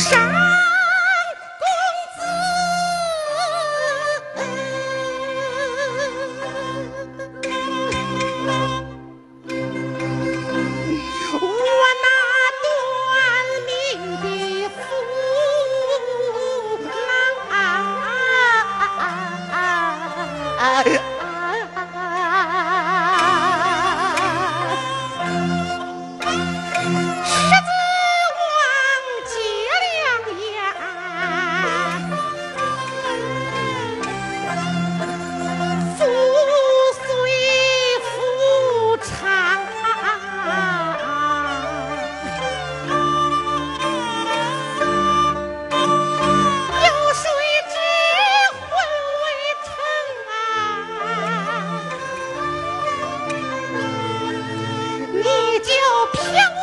[0.00, 0.18] 山
[1.58, 1.62] 公
[2.16, 2.18] 子，
[11.38, 11.44] 我
[12.02, 12.06] 那
[12.64, 12.66] 短
[13.66, 13.68] 命
[14.22, 14.24] 的
[14.70, 14.78] 夫
[16.96, 17.04] 郎。
[55.60, 55.72] 就
[56.12, 56.59] 飘